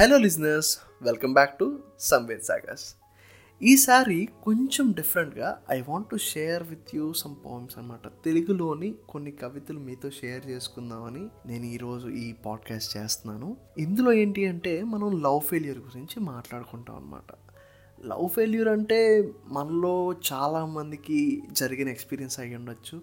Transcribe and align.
Hello 0.00 0.16
listeners 0.16 0.78
welcome 1.02 1.34
back 1.34 1.58
to 1.58 1.78
Samved 2.00 2.42
Sagar's 2.42 2.94
ఈసారి 3.62 4.28
కొంచెం 4.42 4.92
డిఫరెంట్గా 4.92 5.58
I 5.70 5.80
want 5.80 6.10
to 6.10 6.16
share 6.16 6.62
with 6.62 6.96
you 6.96 7.12
some 7.12 7.34
poems 7.46 7.78
అనమాట 7.78 8.08
తెలుగులోని 8.24 8.94
కొన్ని 9.08 9.30
కవితలు 9.30 9.78
మీతో 9.78 10.10
షేర్ 10.10 10.46
చేసుకుందామని 10.46 11.28
నేను 11.46 11.64
ఈరోజు 11.64 12.08
ఈ 12.08 12.32
పాడ్కాస్ట్ 12.32 12.96
చేస్తున్నాను. 12.96 13.56
ఇందులో 13.78 14.12
ఏంటి 14.12 14.46
అంటే 14.46 14.84
మనం 14.84 15.22
లవ్ 15.22 15.40
ఫెయిల్యూర్ 15.40 15.78
గురించి 15.78 16.20
మాట్లాడుకుంటాం 16.20 16.96
అనమాట 16.96 17.34
లవ్ 18.06 18.28
ఫెయిల్యూర్ 18.28 18.68
అంటే 18.68 19.32
మనలో 19.46 20.12
చాలామందికి 20.32 21.42
జరిగిన 21.52 21.88
ఎక్స్పీరియన్స్ 21.88 22.40
అయ్యి 22.40 22.56
ఉండొచ్చు 22.56 23.00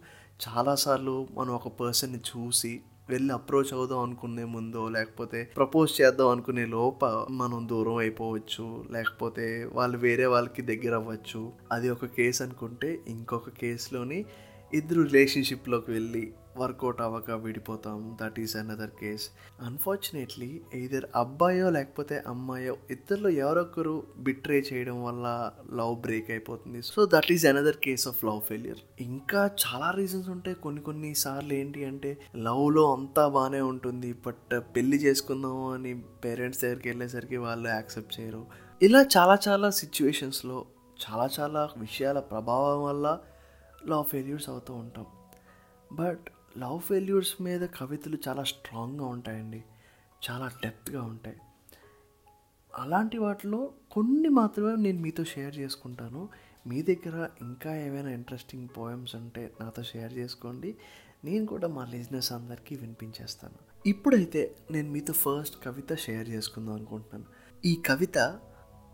చాలాసార్లు 0.50 1.28
మనం 1.32 1.54
ఒక 1.54 1.68
పర్సన్ని 1.68 2.20
చూసి 2.20 2.82
వెళ్ళి 3.10 3.32
అప్రోచ్ 3.34 3.72
అవుదాం 3.74 4.00
అనుకునే 4.00 4.46
ముందో 4.48 4.82
లేకపోతే 4.90 5.40
ప్రపోజ్ 5.56 5.92
చేద్దాం 6.02 6.30
అనుకునే 6.30 6.66
లోప 6.70 7.06
మనం 7.34 7.60
దూరం 7.70 7.98
అయిపోవచ్చు 7.98 8.66
లేకపోతే 8.92 9.46
వాళ్ళు 9.74 9.98
వేరే 9.98 10.26
వాళ్ళకి 10.26 10.62
దగ్గర 10.62 10.96
అవ్వచ్చు 10.96 11.42
అది 11.72 11.90
ఒక 11.90 12.10
కేసు 12.18 12.42
అనుకుంటే 12.44 12.90
ఇంకొక 13.08 13.54
కేసులోని 13.60 14.20
ఇద్దరు 14.74 15.02
రిలేషన్షిప్లోకి 15.02 15.92
వెళ్ళి 15.92 16.34
వర్కౌట్ 16.58 17.02
అవ్వక 17.02 17.32
విడిపోతాం. 17.32 18.18
That 18.22 18.40
is 18.40 18.56
another 18.56 18.90
case 18.90 19.30
unfortunately 19.62 20.62
either 20.74 21.06
అబ్బాయో 21.16 21.70
లేకపోతే 21.70 22.24
అమ్మాయో 22.28 22.78
ఇద్దరిలో 22.92 23.30
ఎవరొకరు 23.30 24.04
బిట్రే 24.18 24.64
చేయడం 24.74 25.04
వల్ల 25.04 25.52
లవ్ 25.74 25.96
బ్రేక్ 25.96 26.32
అయిపోతుంది. 26.32 26.82
So 26.82 27.06
that 27.06 27.32
is 27.32 27.46
another 27.46 27.78
case 27.78 28.08
of 28.08 28.26
love 28.26 28.42
failure 28.42 28.78
ఇంకా 29.02 29.52
చాలా 29.66 29.92
రీజన్స్ 29.92 30.30
ఉంటాయి. 30.30 30.56
కొన్ని 30.56 30.82
కొన్ని 30.82 31.16
సార్లు 31.16 31.54
ఏంటి 31.54 31.86
అంటే 31.86 32.18
లవ్లో 32.36 32.94
అంతా 32.94 33.28
బాగానే 33.28 33.62
ఉంటుంది. 33.62 34.14
బట్ 34.14 34.60
పెళ్ళి 34.76 34.98
చేసుకుందాం 34.98 35.66
అని 35.66 36.02
పేరెంట్స్ 36.26 36.62
దగ్గరికి 36.62 36.90
వెళ్ళేసరికి 36.90 37.38
వాళ్ళు 37.38 37.70
యాక్సెప్ట్ 37.70 38.20
చేయరు. 38.20 38.46
ఇలా 38.82 39.06
చాలా 39.18 39.38
చాలా 39.48 39.70
సిచ్యువేషన్స్లో 39.70 40.66
చాలా 41.10 41.30
చాలా 41.40 41.70
విషయాల 41.78 42.20
ప్రభావం 42.20 42.84
వల్ల 42.84 43.20
లవ్ 43.86 44.06
ఫెయిల్యూర్స్ 44.06 44.50
అవుతూ 44.50 44.74
ఉంటాం. 44.74 45.06
బట్ 45.94 46.26
లవ్ 46.58 46.82
ఫెయిల్యూర్స్ 46.82 47.42
మీద 47.42 47.68
కవితలు 47.80 48.18
చాలా 48.28 48.44
స్ట్రాంగ్గా 48.44 49.06
ఉంటాయండి. 49.06 49.64
చాలా 50.30 50.48
డెప్త్గా 50.48 51.04
ఉంటాయి. 51.04 51.38
అలాంటి 52.78 53.18
వాటిలో 53.18 53.74
కొన్ని 53.92 54.30
మాత్రమే 54.30 54.76
నేను 54.76 55.02
మీతో 55.02 55.24
షేర్ 55.24 55.58
చేసుకుంటాను. 55.58 56.30
మీ 56.68 56.82
దగ్గర 56.82 57.30
ఇంకా 57.42 57.76
ఏమైనా 57.76 58.10
ఇంట్రెస్టింగ్ 58.10 58.70
పోయమ్స్ 58.78 59.16
ఉంటే 59.16 59.54
నాతో 59.62 59.84
షేర్ 59.84 60.14
చేసుకోండి. 60.14 60.78
నేను 61.26 61.46
కూడా 61.46 61.68
మా 61.68 61.86
లిజినెస్ 61.86 62.32
అందరికీ 62.32 62.76
వినిపించేస్తాను. 62.76 63.88
ఇప్పుడైతే 63.88 64.56
నేను 64.72 64.92
మీతో 64.92 65.14
ఫస్ట్ 65.14 65.66
కవిత 65.66 65.94
షేర్ 65.94 66.30
చేసుకుందాం 66.30 66.76
అనుకుంటున్నాను. 66.76 67.32
ఈ 67.66 67.82
కవిత 67.86 68.40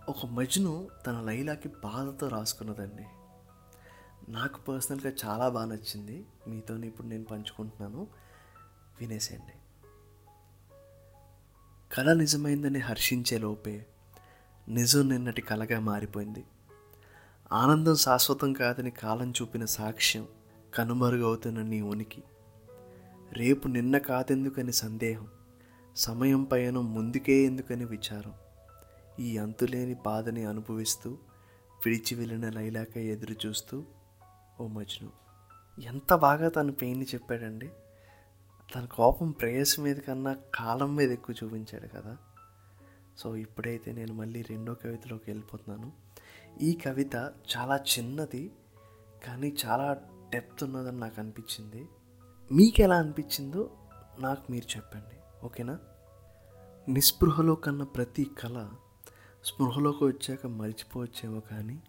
ఒక 0.10 0.26
మజ్ను 0.26 0.88
తన 1.08 1.22
లైలాకి 1.22 1.68
బాధతో 1.68 2.28
రాసుకున్నదండి. 2.28 3.04
నాకు 4.30 4.62
పర్సనల్గా 4.62 5.14
చాలా 5.26 5.50
బాగా 5.50 5.66
నచ్చింది. 5.66 6.26
మీతో 6.48 6.78
ఇప్పుడు 6.78 7.08
నేను 7.08 7.24
పంచుకుంటున్నాను. 7.24 8.08
వినేసేయండి. 9.02 9.54
కళ 11.96 12.14
నిజమైందని 12.14 12.80
హర్షించే 12.80 13.38
లోపే 13.38 13.86
నిజం 14.70 15.10
నిన్నటి 15.10 15.42
కలగా 15.42 15.80
మారిపోయింది. 15.80 16.44
ఆనందం 17.52 17.96
శాశ్వతం 17.96 18.54
కాదని 18.54 18.92
కాలం 18.92 19.32
చూపిన 19.32 19.66
సాక్ష్యం 19.66 20.28
కనుమరుగవుతున్న 20.74 21.62
నీ 21.62 21.82
ఉనికి. 21.82 22.24
రేపు 23.32 23.68
నిన్న 23.68 23.98
కాదెందుకని 23.98 24.74
సందేహం 24.74 25.28
సమయం 25.96 26.44
పయనం 26.44 26.94
ముందుకే 26.94 27.34
ఎందుకని 27.34 27.86
విచారం. 27.86 28.34
ఈ 29.20 29.38
అంతులేని 29.38 29.94
బాధని 29.94 30.46
అనుభవిస్తూ 30.46 31.18
విడిచి 31.86 32.16
వెళ్ళిన 32.16 32.50
లైలాక 32.50 32.98
ఎదురు 32.98 33.48
చూస్తూ 33.48 33.84
ఓ 34.62 34.68
మజ్ను 34.68 35.12
ఎంత 35.82 36.16
బాగా 36.16 36.50
తన 36.50 36.70
పెయిన్ని 36.70 37.06
చెప్పాడండి. 37.06 37.72
తన 38.76 38.86
కోపం 38.86 39.32
ప్రేయస్ 39.32 39.80
మీద 39.80 39.96
కన్నా 39.96 40.38
కాలం 40.56 40.96
మీద 40.96 41.12
ఎక్కువ 41.12 41.36
చూపించాడు 41.44 41.88
కదా. 41.88 42.18
సో 43.18 43.36
ఇప్పుడైతే 43.36 43.92
నేను 43.92 44.14
మళ్ళీ 44.14 44.42
రెండో 44.42 44.74
కవితలోకి 44.74 45.24
వెళ్ళిపోతున్నాను. 45.28 45.92
ఈ 46.62 46.74
కవిత 46.86 47.16
చాలా 47.58 47.78
చిన్నది 47.78 48.52
కానీ 49.28 49.56
చాలా 49.66 50.02
డెప్త్ 50.30 50.64
ఉన్నదని 50.64 51.00
నాకు 51.00 51.22
అనిపించింది. 51.22 51.88
మీకు 52.52 52.82
ఎలా 52.82 52.96
అనిపించిందో 52.96 53.72
నాకు 54.20 54.52
మీరు 54.52 54.78
చెప్పండి 54.78 55.46
ఓకేనా? 55.46 55.80
నిస్పృహలో 56.90 57.56
కన్న 57.56 57.84
ప్రతి 57.84 58.30
కళ 58.40 58.70
స్పృహలోకి 59.46 60.04
వచ్చాక 60.04 60.48
మరిచిపోవచ్చేమో 60.48 61.40
కానీ 61.40 61.82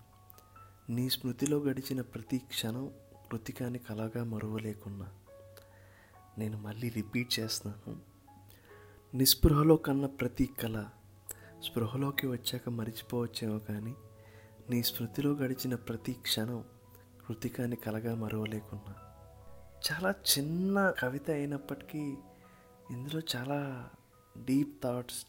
నీ 0.91 1.11
స్మృతిలో 1.11 1.59
గడిచిన 1.59 2.00
ప్రతి 2.00 2.39
క్షణం 2.39 2.91
కృతికాని 3.31 3.78
కలగా 3.78 4.25
మరువలేకున్నా. 4.25 5.09
నేను 6.39 6.59
మళ్ళీ 6.59 6.89
రిపీట్ 6.89 7.41
చేస్తున్నాను. 7.41 8.00
నిస్పృహలో 9.17 9.77
కన్న 9.77 10.06
ప్రతి 10.06 10.50
కళ 10.61 10.84
స్పృహలోకి 11.62 12.27
వచ్చాక 12.27 12.69
మరిచిపోవచ్చేమో 12.69 13.59
కానీ 13.59 13.95
నీ 14.71 14.83
స్మృతిలో 14.83 15.33
గడిచిన 15.33 15.75
ప్రతి 15.75 16.12
క్షణం 16.12 16.65
కృతికాని 17.28 17.77
కలగా 17.77 18.15
మరువలేకున్నా. 18.15 18.95
చాలా 19.91 20.11
చిన్న 20.11 20.91
కవిత 20.91 21.31
అయినప్పటికీ 21.31 22.16
ఇందులో 22.91 23.21
చాలా 23.37 23.91
డీప్ 24.45 24.83
థాట్స్ 24.83 25.27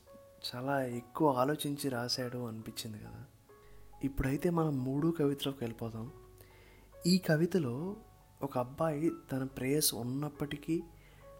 చాలా 0.55 0.85
ఎక్కువ 0.85 1.31
ఆలోచించి 1.31 1.89
రాశాడు 1.89 2.37
అనిపించింది 2.37 2.99
కదా. 2.99 3.25
ఇప్పుడైతే 4.03 4.49
మనం 4.49 4.83
మూడు 4.83 5.15
కవితలోకి 5.19 5.57
వెళ్ళిపోదాం. 5.61 6.11
ఈ 7.07 7.17
కవితలో 7.17 7.95
ఒక 8.41 8.57
అబ్బాయి 8.57 9.11
తన 9.31 9.43
ప్రేయస్ 9.43 9.95
ఉన్నప్పటికీ 9.95 10.83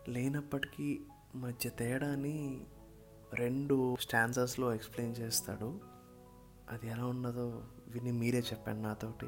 లేనప్పటికీ 0.10 1.02
మధ్య 1.36 1.70
తేడాని 1.70 2.62
రెండు 3.34 3.96
స్టాన్సర్స్లో 4.00 4.76
ఎక్స్ప్లెయిన్ 4.76 5.18
చేస్తాడు. 5.18 5.80
అది 6.72 6.88
ఎలా 6.88 7.06
ఉన్నదో 7.06 7.64
విని 7.88 8.12
మీరే 8.12 8.40
చెప్పండి 8.40 8.82
నాతోటి. 8.82 9.28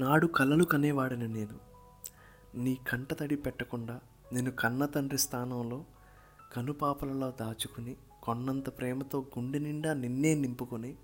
నాడు 0.00 0.26
కలలు 0.26 0.64
కనేవాడిని 0.64 1.28
నేను. 1.28 1.58
నీ 2.54 2.78
కంట 2.90 3.14
తడి 3.14 3.36
పెట్టకుండా 3.36 4.00
నేను 4.32 4.50
కన్న 4.50 4.86
తండ్రి 4.86 5.18
స్థానంలో 5.18 5.84
కనుపాపలలో 6.52 7.32
దాచుకుని 7.40 7.96
కొన్నంత 8.22 8.78
ప్రేమతో 8.78 9.20
గుండె 9.20 9.58
నిండా 9.58 9.94
నిన్నే 9.94 10.34
నింపుకొని 10.34 10.96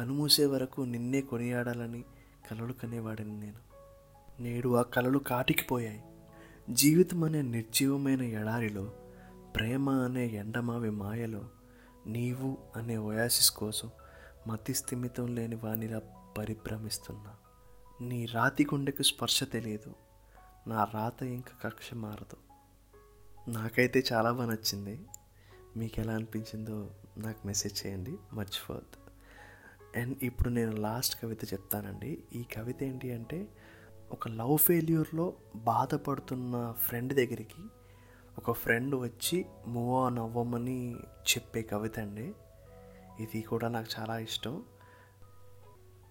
కనుమూసే 0.00 0.46
వరకు 0.46 0.80
నిన్నే 0.80 1.20
కొనియాడాలని 1.20 2.04
కలలు 2.50 2.72
కనేవాడిని 2.72 3.40
నేను. 3.40 3.58
నేడు 4.42 4.74
ఆ 4.74 4.82
కలలు 4.82 5.18
కాటికిపోయాయి 5.18 6.04
జీవితం 6.70 7.24
అనే 7.24 7.42
నిర్జీవమైన 7.42 8.22
ఎడారిలో 8.22 8.92
ప్రేమ 9.56 9.90
అనే 9.90 10.26
ఎండమావి 10.26 10.90
మాయలో 10.90 11.44
నీవు 12.06 12.58
అనే 12.76 12.96
ఒయాసిస్ 12.96 13.50
కోసం 13.50 13.90
మతి 14.46 14.74
స్థిమితం 14.74 15.34
లేని 15.34 15.54
వానిలా 15.54 16.00
పరిభ్రమిస్తున్నా. 16.38 17.34
నీ 18.00 18.26
రాతి 18.26 18.64
గుండెకు 18.64 19.02
స్పర్శ 19.02 19.44
తెలియదు. 19.44 19.94
నా 20.66 20.84
రాత 20.94 21.22
ఇంకా 21.22 21.70
కక్ష 21.70 21.94
మారదు. 21.94 22.36
నాకైతే 23.50 24.04
చాలా 24.12 24.32
బాగా 24.32 24.50
నచ్చింది. 24.50 25.00
మీకు 25.76 26.00
ఎలా 26.00 26.12
అనిపించిందో 26.12 26.90
నాకు 27.18 27.46
మెసేజ్ 27.46 27.86
చేయండి. 27.86 28.16
మర్చిపోద్దు 28.32 28.99
అండ్ 29.96 30.18
ఇప్పుడు 30.22 30.48
నేను 30.48 30.76
లాస్ట్ 30.76 31.22
కవిత 31.22 31.52
చెప్తానండి. 31.52 32.18
ఈ 32.32 32.42
కవిత 32.42 32.82
ఏంటి 32.82 33.12
అంటే 33.12 33.48
ఒక 34.12 34.28
లవ్ 34.28 34.58
ఫెయిల్యూర్లో 34.58 35.32
బాధపడుతున్న 35.56 36.74
ఫ్రెండ్ 36.78 37.12
దగ్గరికి 37.12 37.62
ఒక 38.38 38.52
ఫ్రెండ్ 38.52 38.94
వచ్చి 38.94 39.46
మూవ్ 39.66 40.04
ఆన్ 40.04 40.18
అవ్వమని 40.18 40.94
చెప్పే 40.98 41.62
కవిత 41.62 41.98
అండి. 41.98 42.32
ఇది 43.20 43.40
కూడా 43.40 43.68
నాకు 43.68 43.88
చాలా 43.98 44.18
ఇష్టం. 44.18 44.62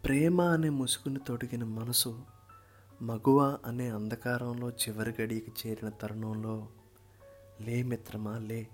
ప్రేమ 0.06 0.42
అనే 0.42 0.69
ముసుగుని 0.69 1.19
తొడిగిన 1.27 1.63
మనసు 1.63 2.21
మగువ 3.01 3.57
అనే 3.65 3.89
అంధకారంలో 3.89 4.69
చివరి 4.69 5.21
గడికి 5.21 5.68
చేరిన 5.68 5.89
తరుణంలో 5.89 6.68
లే 7.62 7.83
మిత్రమా 7.83 8.38
లే. 8.38 8.68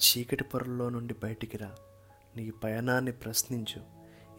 చీకటి 0.00 0.44
పొరల్లో 0.44 0.88
నుండి 0.88 1.14
బయటికి 1.22 1.56
రా. 1.56 1.74
నీ 2.36 2.50
పయనాన్ని 2.50 3.12
ప్రశ్నించు. 3.12 3.82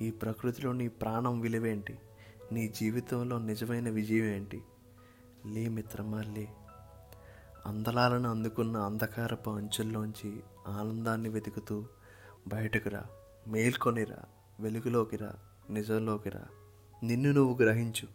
ఈ 0.04 0.12
ప్రకృతిలో 0.12 0.72
నీ 0.72 0.88
ప్రాణం 0.88 1.40
విలువేంటి? 1.40 2.00
నీ 2.52 2.68
జీవితంలో 2.68 3.40
నిజమైన 3.40 3.90
విజయం 3.90 4.26
ఏంటి? 4.26 4.62
లే 5.46 5.70
మిత్రమా 5.70 6.22
లే. 6.22 6.48
అందలాలను 7.66 8.30
అందుకున్న 8.30 8.78
అంధకారపు 8.78 9.50
అంచుల్లోంచి 9.50 10.40
ఆనందాన్ని 10.68 11.30
వెతుకుతూ 11.30 11.86
బయటకు 12.48 12.90
రా. 12.90 13.04
మేల్కొనిరా 13.48 14.18
వెలుగులోకి 14.60 15.18
రా. 15.18 15.34
నిజంలోకి 15.70 16.30
రా. 16.30 16.46
నిన్ను 17.04 17.32
నువ్వు 17.32 17.64
గ్రహించు. 17.64 18.08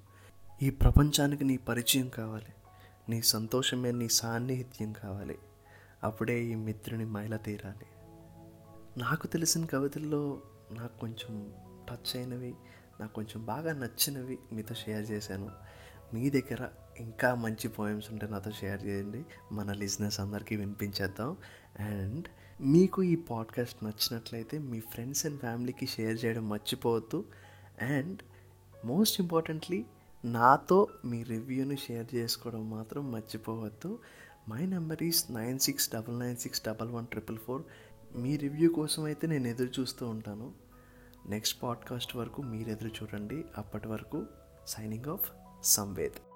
ఈ 0.62 0.70
ప్రపంచానికి 0.70 1.44
నీ 1.44 1.56
పరిచయం 1.56 2.08
కావాలి. 2.08 2.54
నీ 3.08 3.22
సంతోషమే 3.22 3.92
నీ 3.92 4.08
సాన్నిహిత్యం 4.08 4.92
కావాలి. 4.92 5.38
అప్పుడే 6.04 6.44
ఈ 6.44 6.54
మిత్రుని 6.54 7.04
మైల 7.04 7.36
తీరాలి 7.36 7.86
నాకు 8.98 9.26
తెలిసిన 9.26 9.66
కవితల్లో 9.66 10.42
నాకు 10.72 11.00
కొంచెం 11.00 11.52
టచ్ 11.90 12.16
అయినవి 12.16 12.54
నాకు 13.00 13.12
కొంచెం 13.12 13.46
బాగా 13.46 13.72
నచ్చినవి 13.72 14.38
మీతో 14.52 14.74
షేర్ 14.74 15.10
చేశాను. 15.10 15.50
మీ 16.14 16.30
దగ్గర 16.30 16.68
ఇంకా 16.98 17.34
మంచి 17.34 17.68
పోయమ్స్ 17.68 18.10
ఉంటే 18.10 18.26
నాతో 18.26 18.50
షేర్ 18.50 18.84
చేయండి. 18.84 19.24
మన 19.52 19.72
లిజినెస్ 19.72 20.20
అందరికీ 20.20 20.56
వినిపించేద్దాం. 20.56 21.36
అండ్ 21.80 22.24
మీకు 22.60 23.02
ఈ 23.02 23.16
పాడ్కాస్ట్ 23.16 23.84
నచ్చినట్లయితే 23.84 24.58
మీ 24.58 24.80
ఫ్రెండ్స్ 24.80 25.26
అండ్ 25.26 25.40
ఫ్యామిలీకి 25.40 25.86
షేర్ 25.86 26.24
చేయడం 26.24 26.48
మర్చిపోవద్దు. 26.48 27.24
అండ్ 27.82 28.18
మోస్ట్ 28.86 29.20
ఇంపార్టెంట్లీ 29.20 29.84
నాతో 30.24 30.88
మీ 31.04 31.22
రివ్యూని 31.22 31.76
షేర్ 31.76 32.14
చేసుకోవడం 32.14 32.70
మాత్రం 32.70 33.12
మర్చిపోవద్దు. 33.12 33.98
My 34.48 34.66
number 34.66 35.02
is 35.02 35.30
nine 35.30 35.58
six 35.58 35.90
double 35.94 36.20
nine 36.20 36.36
six 36.36 36.62
double 36.66 36.90
one 36.90 37.06
triple 37.06 37.38
four 37.38 37.62
me 38.16 38.36
review 38.36 38.70
కోసం 38.70 39.04
అయితే 39.04 39.26
నేను 39.26 39.48
ఎదురు 39.48 39.80
చూస్తూ 39.80 40.08
ఉంటాను. 40.08 40.52
నెక్స్ట్ 41.26 41.62
పాడ్కాస్ట్ 41.62 42.16
వరకు 42.16 42.42
మీరు 42.42 42.70
ఎదురు 42.70 42.88
చూడండి. 42.88 43.44
అప్పటి 43.58 43.88
వరకు 43.88 44.26
సైనింగ్ 44.66 45.10
ఆఫ్ 45.10 45.30
సంవేద్ 45.62 46.31